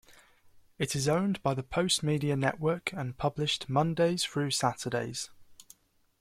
[0.79, 5.29] It is owned by the Postmedia Network and published Mondays through Saturdays.